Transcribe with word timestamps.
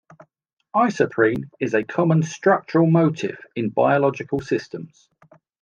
Isoprene 0.75 1.43
is 1.59 1.75
a 1.75 1.83
common 1.83 2.23
structural 2.23 2.87
motif 2.89 3.37
in 3.55 3.69
biological 3.69 4.39
systems. 4.39 5.07